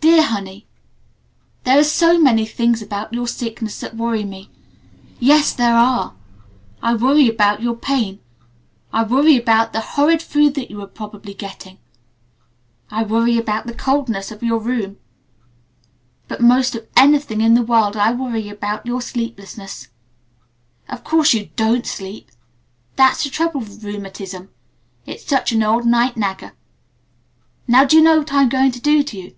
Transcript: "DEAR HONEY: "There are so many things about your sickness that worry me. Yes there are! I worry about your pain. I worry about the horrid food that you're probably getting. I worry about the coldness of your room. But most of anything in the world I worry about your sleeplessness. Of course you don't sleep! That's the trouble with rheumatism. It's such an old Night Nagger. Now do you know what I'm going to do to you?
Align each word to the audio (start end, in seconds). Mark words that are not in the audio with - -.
"DEAR 0.00 0.22
HONEY: 0.22 0.64
"There 1.64 1.76
are 1.78 1.82
so 1.84 2.18
many 2.20 2.46
things 2.46 2.80
about 2.82 3.12
your 3.14 3.26
sickness 3.26 3.80
that 3.80 3.96
worry 3.96 4.22
me. 4.24 4.48
Yes 5.18 5.52
there 5.52 5.74
are! 5.74 6.14
I 6.82 6.94
worry 6.94 7.28
about 7.28 7.62
your 7.62 7.74
pain. 7.74 8.20
I 8.92 9.02
worry 9.02 9.36
about 9.36 9.72
the 9.72 9.80
horrid 9.80 10.22
food 10.22 10.54
that 10.54 10.70
you're 10.70 10.86
probably 10.86 11.34
getting. 11.34 11.78
I 12.92 13.02
worry 13.04 13.38
about 13.38 13.66
the 13.66 13.74
coldness 13.74 14.30
of 14.30 14.42
your 14.42 14.60
room. 14.60 14.98
But 16.28 16.40
most 16.40 16.74
of 16.76 16.86
anything 16.96 17.40
in 17.40 17.54
the 17.54 17.62
world 17.62 17.96
I 17.96 18.12
worry 18.12 18.48
about 18.48 18.86
your 18.86 19.00
sleeplessness. 19.02 19.88
Of 20.88 21.02
course 21.02 21.32
you 21.34 21.50
don't 21.56 21.86
sleep! 21.86 22.30
That's 22.96 23.24
the 23.24 23.30
trouble 23.30 23.60
with 23.60 23.82
rheumatism. 23.82 24.50
It's 25.06 25.26
such 25.26 25.50
an 25.52 25.62
old 25.64 25.86
Night 25.86 26.16
Nagger. 26.16 26.52
Now 27.66 27.84
do 27.84 27.96
you 27.96 28.02
know 28.02 28.18
what 28.18 28.32
I'm 28.32 28.48
going 28.48 28.70
to 28.72 28.80
do 28.80 29.02
to 29.02 29.18
you? 29.18 29.34